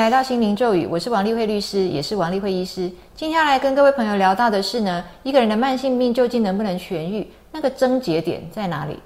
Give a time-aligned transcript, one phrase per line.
[0.00, 2.90] 来到心灵咒语，我是王丽慧律师，也是王丽慧医师。
[3.14, 7.30] 今天要来跟各位朋友聊到的是呢，一个人的慢性病究竟能不能痊愈？
[7.52, 8.98] 那个症结点在哪里？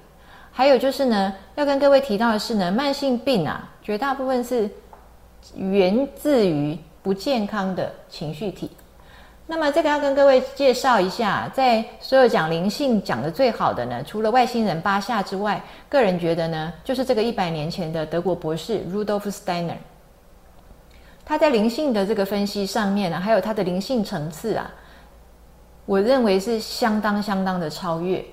[0.53, 4.69] 还有就是呢，要跟各位提到的是呢，慢性病啊，绝大部分是
[5.57, 8.71] 源自于不健康的情绪体。
[9.47, 19.75] 那么这个要跟各位介绍一下，在所有讲灵性讲的最好的呢，除了外星人巴夏之外，个人觉得呢，就是这个一百年前的德国博士 Rudolf Steiner。
[21.25, 24.71] 他在灵性的这个分析上面呢，还有他的灵性层次啊，
[25.85, 28.23] 我认为是相当相当的超越。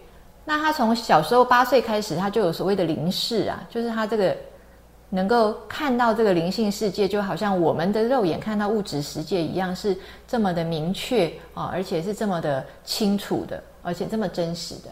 [0.44, 4.36] 那他从小时候八岁开始，他就有所谓的灵视啊，就是他这个。
[5.14, 9.94] 能够看到这个灵性世界，就好像我们的肉眼看到物质世界一样，是
[10.26, 14.88] 这么的明确啊，而且是这么的清楚的，而且这么真实的。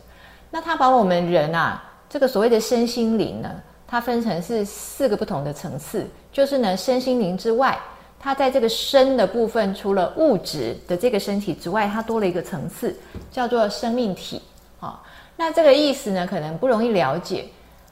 [0.51, 3.51] 那他把我们人啊，这个所谓的身心灵呢，
[3.87, 7.81] 它分成是四个不同的层次，就是呢，身心灵之外，
[8.23, 12.95] 它在这个身的部分，除了物质的这个身体之外，它多了一个层次，
[13.33, 14.43] 叫做生命体
[14.79, 15.03] 啊。
[15.37, 17.47] 那这个意思呢，可能不容易了解。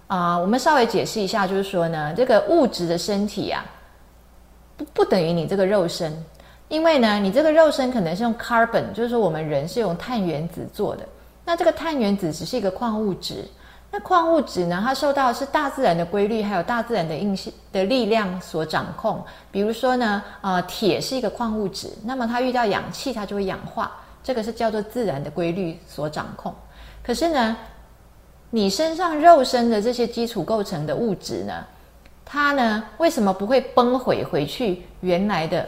[0.07, 3.65] 啊，我们稍微解释一下，就是说呢，这个物质的身体啊，
[4.77, 6.15] 不不等于你这个肉身，
[6.69, 11.07] 因为呢，你这个肉身可能是用 carbon，就是说我们人是用碳原子做的。
[11.45, 13.45] 那这个碳原子只是一个矿物质，
[13.91, 19.25] 那矿物质呢，它受到是大自然的规律，还有大自然的应性的力量所掌控。
[19.51, 23.91] 比如说呢，啊，铁是一个矿物质，那么它遇到氧气，它就会氧化，
[24.23, 26.55] 这个是叫做自然的规律所掌控。
[27.03, 27.57] 可是呢，
[28.51, 31.65] 你身上肉身的这些基础构成的物质呢，
[32.27, 35.67] 它呢为什么不会崩毁回去原来的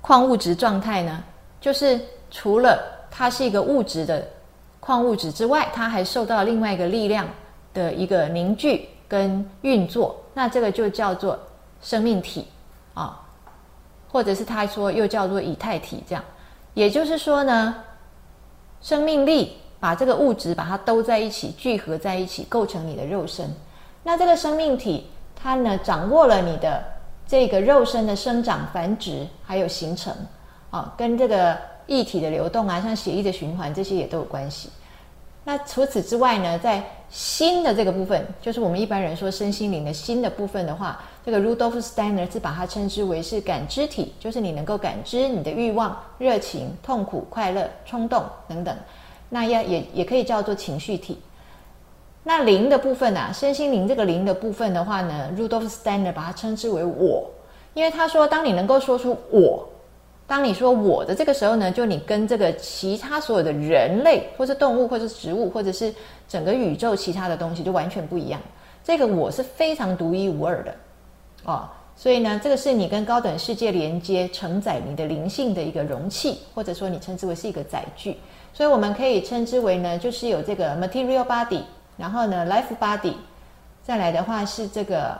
[0.00, 1.22] 矿物质状态呢？
[1.60, 4.26] 就是除了它是一个物质的
[4.80, 7.26] 矿物质之外，它还受到另外一个力量
[7.74, 11.38] 的一个凝聚跟运作，那这个就叫做
[11.80, 12.46] 生命体
[12.94, 13.20] 啊，
[14.10, 16.24] 或者是他说又叫做以太体，这样，
[16.74, 17.74] 也就是说呢，
[18.80, 19.58] 生命力。
[19.78, 23.48] 把这个物质把它兜在一起，聚合在一起，构成你的肉身。
[24.02, 25.06] 那这个生命体，
[25.36, 26.82] 它呢掌握了你的
[27.26, 30.12] 这个肉身的生长、繁殖，还有形成
[30.70, 34.68] 啊，跟这个液体的流动啊，像血液的循环这些也都有关系。
[35.44, 48.76] 那除此之外呢，在心的这个部分，就是我们一般人说身心灵的心的部分的话，这个 Rudolf Steiner 是把它称之为是感知体，就是你能够感知你的欲望、热情、痛苦、快乐、冲动等等。
[49.28, 51.18] 那也也也可以叫做情绪体。
[52.24, 53.32] 那灵的部分呢？
[53.32, 57.30] 身心灵这个灵的部分的话呢，Rudolf Steiner 把它称之为我，
[57.72, 59.68] 因为他说，当你能够说出我，
[60.26, 65.94] 当你说我的这个时候呢，就你跟这个其他所有的人类，或是动物，或是植物，或者是
[66.28, 68.40] 整个宇宙其他的东西，就完全不一样。
[68.82, 70.74] 这个我是非常独一无二的
[71.44, 71.68] 哦。
[71.94, 78.16] 所以呢，这个是你跟高等世界连接、承载你的灵性的一个容器，或者说你称之为是一个载具。
[78.52, 81.62] 所以我们可以称之为呢，就是有这个 material body，
[81.96, 83.14] 然后呢 life body，
[83.82, 85.16] 再来的话是这个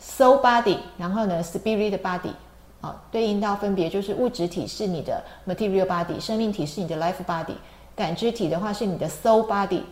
[0.00, 2.30] soul body，然后呢 spirit body，
[2.80, 7.54] 啊，对应到分别就是物质体是你的 material body，生命体是你的 life body，
[7.94, 9.82] 感知体的话是你的 soul body，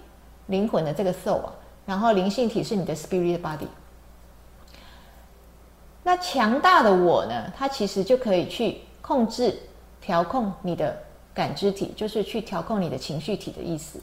[0.46, 1.52] 灵魂的这个 soul 啊，
[1.86, 3.68] 然后灵性体是你的 spirit body。
[6.02, 9.58] 那强大的我呢，它其实就可以去控制、
[10.00, 10.96] 调控你的。
[11.34, 14.00] 感知体就是去调控你的情绪体的意思，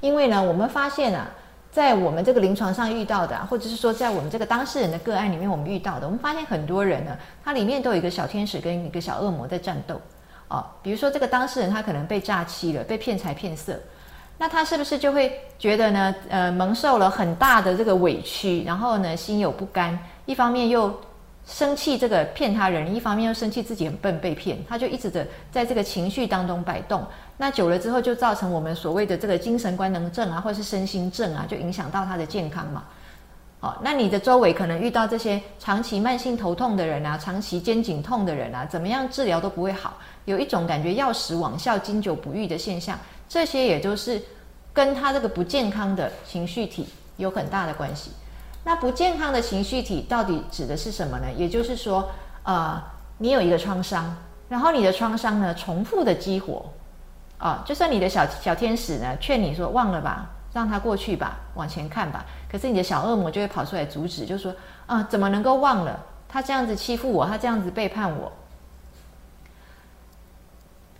[0.00, 1.28] 因为呢，我们发现啊，
[1.70, 10.00] 在我们这个临床上遇到的，或者是说在我们这个当事人的个案里面，我们遇到的，我们发现很多人呢，他里面都有一个小天使跟一个小恶魔在战斗
[10.48, 10.64] 哦。
[10.82, 13.78] 比如说这个当事人他可能被诈欺了，被骗财骗色，
[14.38, 20.92] 那他是不是就会觉得呢，呃，蒙受了很大的这个委屈，然后呢，心有不甘，一方面又。
[21.48, 27.02] 生气这个骗他人，一方面又生气自己很笨被骗，他就一直的在这个情绪当中摆动。
[27.38, 32.84] 那久了之后，就造成我们所谓的这个精神官能症啊，或是身心症啊，就影响到他的健康嘛。
[33.60, 39.96] 好，那你的周围可能遇到这些长期慢性头痛的人啊，长期肩颈痛的人啊，怎么样治疗都不会好，
[40.26, 44.22] 有一种感觉药食网效、经久不愈的现象，这些也都是
[44.72, 46.86] 跟他这个不健康的情绪体
[47.16, 48.10] 有很大的关系。
[48.68, 51.32] 那不健康的情绪体到底指的是什么呢？
[51.34, 52.06] 也就是说，
[52.42, 52.78] 呃，
[53.16, 54.14] 你有一个创伤，
[54.50, 56.66] 然后你的创伤呢重复的激活，
[57.38, 64.54] 啊，就算你的小小天使呢劝你说忘了吧，让它过去吧，往前看吧，可是你的小恶魔就会跑出来阻止，就说
[64.86, 66.04] 啊，怎么能够忘了？
[66.28, 68.30] 他这样子欺负我，他这样子背叛我。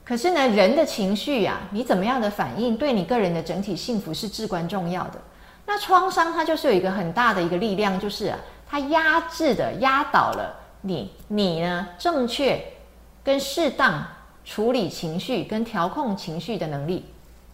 [0.06, 5.20] 可是呢，人的情绪呀，你怎么样的反应，对你个人的整体幸福是至关重要的。
[5.70, 8.32] 那创伤它就是有一个很大的一个力量，就是
[8.66, 12.58] 它压制的压倒了你你呢正确
[13.22, 14.02] 跟适当
[14.46, 17.04] 处理情绪跟调控情绪的能力，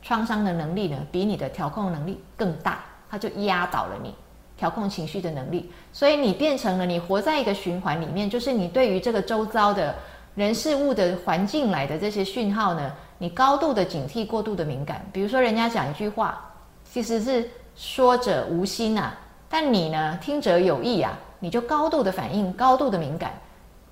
[0.01, 4.15] 创伤的能力呢，比你的调控能力更大，它就压倒了你
[4.57, 9.93] 调控情绪的能力，所以你变成了你活在一个循环里面，就是你对于这个周遭的
[10.37, 15.05] 人事物的环境来的这些讯号呢，你高度的警惕，过度的敏感。
[15.13, 16.49] 比如说人家讲一句话，
[16.85, 19.15] 其实是说者无心啊，
[19.49, 21.19] 但你呢听者有意啊。
[21.41, 23.35] 你就高度的反应，高度的敏感，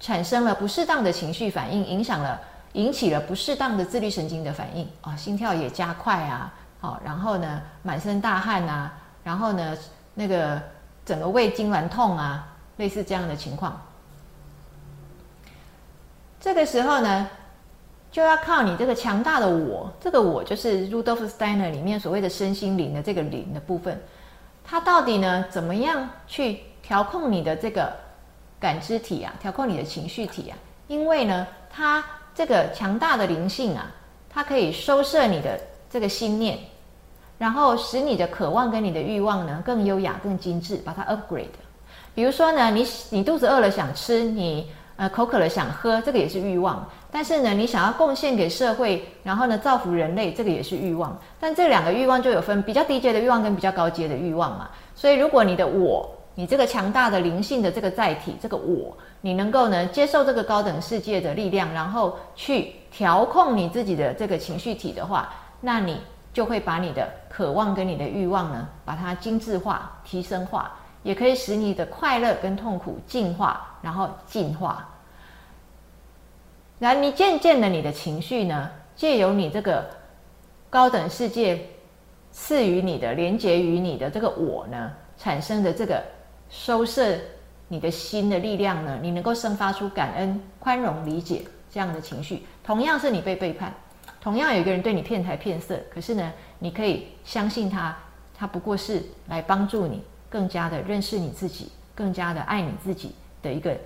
[0.01, 2.41] 产生了不适当的情绪反应，影响了，
[2.73, 6.51] 引起了不适当的自律神经的反应啊，心跳也加快啊，
[6.81, 8.91] 好，然后呢，满身大汗啊，
[9.23, 9.77] 然后呢，
[10.15, 10.63] 那个
[11.05, 12.49] 整个胃痉挛痛啊，
[12.79, 13.79] 类似这样的情况。
[16.41, 17.29] 这个时候呢，
[18.13, 24.01] 就要靠你这个强大的我，这个我就是 Rudolf Steiner 里面所谓的身心灵的这个灵的部分，
[24.63, 26.61] 它到底呢，怎么样去？
[26.83, 27.93] 调控你的这个
[28.59, 32.05] 感知体啊，调控你的情绪体啊，因为呢，它
[32.35, 33.87] 这个强大的灵性啊，
[34.29, 35.59] 它可以收摄你的
[35.89, 36.59] 这个心念，
[37.39, 41.47] 然后使你的渴望跟你的欲望呢更优雅、更精致，把它 upgrade。
[42.17, 46.87] 比如说呢，你你肚子饿了想吃，你呃口渴了想喝，这个也是欲望。
[47.11, 51.19] 但是呢，你想要贡献给社会，然后呢造福人类，这个也是欲望。
[51.39, 54.71] 但这两个欲望就有分比较低阶的欲望跟比较高阶的欲望嘛。
[54.95, 65.29] 所以如果你的我，你这个强大的灵性的这个载体，这个我，你能够呢接受这个高等世界的力量，然后去调控你自己的这个情绪体的话，
[65.61, 66.01] 那你
[66.33, 70.73] 就会把你的渴望跟你的欲望呢，把它精致化、提升化，
[71.03, 74.89] 也可以使你的快乐跟痛苦进化，然后进化。
[76.79, 79.85] 然后你渐渐的，你的情绪呢，借由你这个
[80.71, 81.69] 高等世界
[82.31, 86.03] 赐予你的、连接于你的这个我呢，产生的这个。
[86.55, 87.17] 收摄
[87.67, 88.99] 你的心的力量呢？
[89.01, 92.43] 你能够生发出感恩、宽容、理解这样的情绪。
[92.63, 93.73] 同样是你被背叛，
[94.21, 97.97] 同样有一个人对你骗财骗色，可是呢，你可以相信他，
[98.37, 103.77] 他不过是来帮助你更加的认识你自己，更加的爱你自己的一个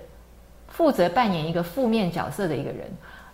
[0.67, 2.89] 负责扮演一个负面角色的一个人。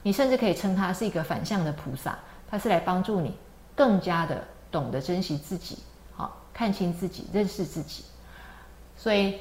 [0.06, 2.18] 你甚至可以称他是一个反向的菩萨，
[2.50, 3.38] 他是来帮助你
[3.74, 5.78] 更加的懂得珍惜自己，
[6.14, 8.04] 好看清自己，认识自己。
[8.98, 9.40] 所以，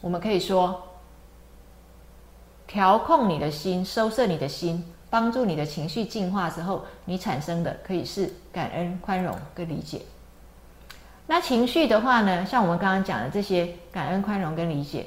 [0.00, 0.80] 我们可以说，
[2.68, 10.02] 调控你的心，收摄你的心，帮助你的情绪进化之后，你产生的可以是感恩、宽容跟理解。
[11.26, 15.06] 那情绪的话呢，像我们刚刚讲的这些感恩、宽容跟理解，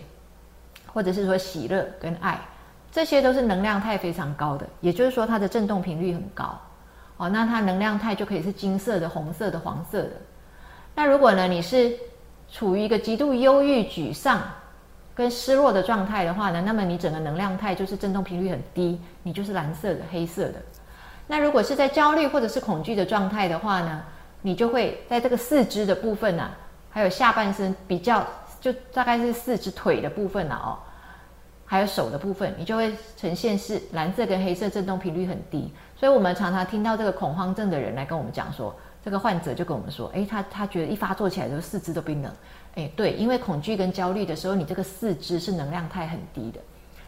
[0.96, 2.40] 或者是说喜乐跟爱，
[2.90, 6.58] 这些都是能量态非常高的，也就是说它的振动频率很高。
[7.18, 10.12] 哦，那它能量态就可以是金色的、红色的、黄色的。
[10.96, 11.94] 那如果呢，你是
[12.50, 14.42] 处于一个极度忧郁、沮丧
[15.14, 20.56] 跟失落的状态的话呢，那么你整个能量态就是振动频率很低，你就是蓝色的、黑色的。
[21.28, 24.02] 那如果是在焦虑或者是恐惧的状态的话呢，
[24.42, 26.50] 你就会在这个四肢的部分呢，
[26.90, 28.26] 还有下半身比较，
[28.66, 30.80] 就大概是四肢腿的部分了哦，
[31.66, 35.72] 还有手的部分，你就会呈现是蓝色跟黑色，振动频率很低。
[35.96, 38.76] 所以我们常常听到这个恐慌症的人来跟我们讲说。
[39.06, 42.32] 这个患者就跟我们说：“诶，他他觉得一发作起来就四肢都冰冷。
[42.74, 46.60] 诶，对，因为恐惧跟焦虑的时候，你这个四肢是能量态很低的。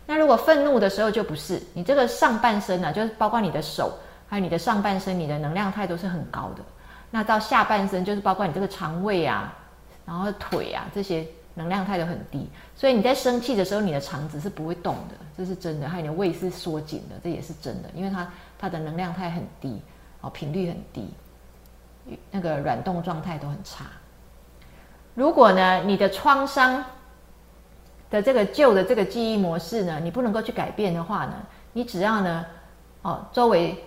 [0.05, 3.91] 那如果愤怒的时候就不是，你这个上半身呢，就是包括你的手，
[4.27, 6.61] 还有你的上半身，你的能量态都是很高的。
[7.09, 9.51] 那到下半身，就是包括你这个肠胃啊，
[10.05, 11.25] 然后腿啊这些
[11.57, 12.47] 能量态都很低。
[12.75, 15.89] 所以你在生气的时候，你的肠子是不会动的，这是真的。
[15.89, 19.81] 还有你的胃是缩紧的，这也是真的，因为它它的能量态很低，
[20.21, 21.09] 哦，频率很低。”
[22.31, 23.85] 那个软动状态都很差。
[25.13, 26.81] 如果呢，你的创伤
[28.09, 31.33] 的这个旧的这个记忆模式呢，你不能够去改变的话呢，
[31.73, 32.45] 你只要呢，
[33.01, 33.83] 哦，周围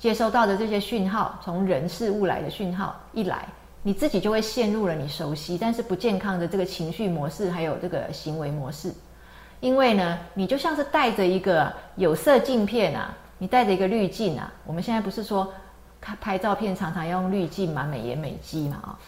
[0.00, 3.46] 接收到的这些讯号，从人事物来的讯号一来，
[3.82, 8.92] 你自己就会陷入了你熟悉但是不健康的这个情绪模式，还有这个行为模式。
[9.60, 14.52] 因为呢，你就像是带着一个有色镜片啊，你带着一个滤镜啊。
[14.66, 15.52] 我们现在不是说。
[16.02, 18.98] 看拍照片常常要用滤镜嘛，美颜美肌嘛啊，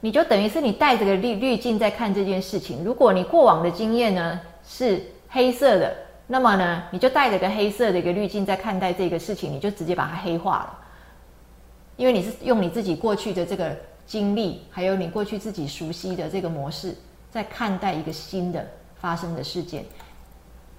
[0.00, 2.82] 你就等于是你带着个滤滤镜在看这件事情。
[2.82, 5.94] 如果你过往的经验呢是黑色的，
[6.26, 10.78] 那么呢你就带着个黑色的一个滤镜在看待这个事情，你就直接把它黑化了。
[11.96, 13.76] 因为你是用你自己过去的这个
[14.10, 16.96] 经历，还有你过去自己熟悉的这个模式，
[17.30, 18.66] 在看待一个新的
[19.00, 19.84] 发生的事件。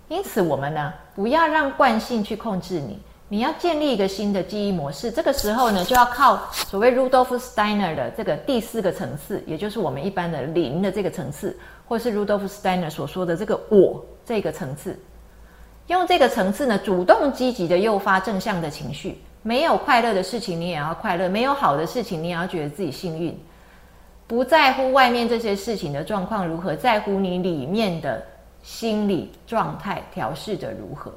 [0.09, 2.99] 因此，我们呢不要让惯性去控制你。
[3.29, 11.57] 你要建立一个新的记忆模式，这个时候呢，就要靠所谓 Rudolf Steiner 的这个第四个层次，也就是我们一般的零的这个层次，
[11.87, 14.99] 或是 Rudolf Steiner 所说的这个我这个层次，
[15.87, 19.17] 用这个层次呢，主动积极的诱发正向的情绪。
[19.43, 23.37] 没有快乐的事情，你也要快乐；没有好的事情，你也要觉得自己幸运。
[24.27, 28.23] 不在乎外面这些事情的状况如何，在乎你里面的
[28.63, 31.11] 心理状态调试的如何。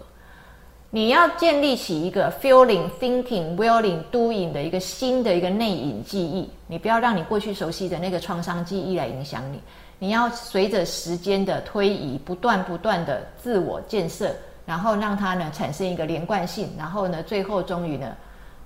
[0.90, 6.49] 你要建立起一个 feeling、thinking、willing、doing 的一个新的一个内隐记忆。
[6.66, 9.61] 你不要让你过去熟悉的那个创伤记忆来影响你。
[9.99, 14.35] 你要随着时间的推移，不断不断的自我建设，
[14.66, 18.14] 然后让它呢产生一个连贯性，然后呢最后终于呢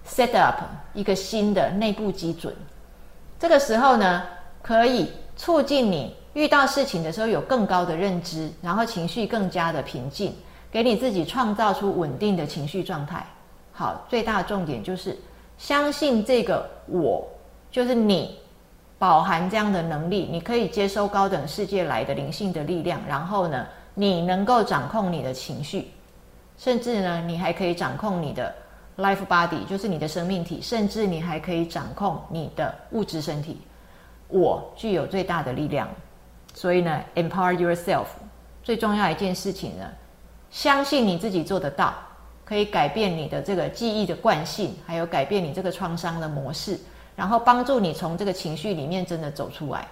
[0.06, 0.62] set up
[0.94, 2.54] 一个新的内部基准。
[3.38, 4.22] 这个时候呢，
[4.62, 10.34] 可以促进你遇到事情的时候有更高的认知，然后情绪更加的平静，
[10.70, 13.26] 给你自己创造出稳定的情绪状态。
[13.72, 15.16] 好，最大重点就是
[15.56, 17.26] 相信这个我
[17.70, 18.38] 就是你。
[19.00, 23.64] 饱含这样的能力，你可以接收高等世界来的灵性的力量，然后呢，
[24.00, 25.90] 你能够掌控你的情绪，
[26.56, 28.54] 甚至呢，你还可以掌控你的
[28.96, 33.60] life body，就是你的生命体，甚至你还可以掌控你的物质身体。
[34.28, 35.88] 我具有最大的力量，
[36.54, 38.04] 所以呢，empower yourself。
[38.62, 39.84] 最重要一件事情呢，
[40.48, 41.92] 相信你自己做得到，
[42.44, 46.78] 可以改变你的这个记忆的惯性，还有改变你这个创伤的模式。
[47.16, 49.88] 然后帮助你从这个情绪里面真的走出来，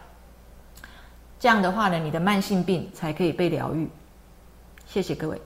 [1.47, 3.87] 这样的话呢，你的慢性病才可以被疗愈。
[4.85, 5.41] 谢谢各位。